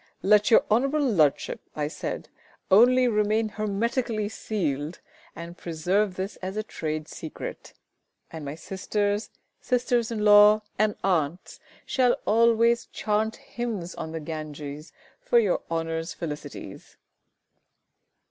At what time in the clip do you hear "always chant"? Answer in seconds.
12.25-13.35